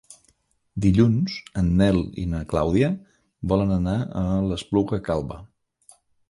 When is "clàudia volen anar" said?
2.53-3.95